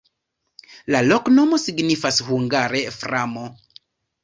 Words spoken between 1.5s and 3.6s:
signifas hungare: framo.